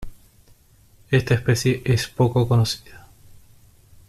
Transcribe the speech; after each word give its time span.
Esta 1.11 1.35
especie 1.35 1.83
es 1.85 2.07
poco 2.07 2.47
conocida. 2.47 3.05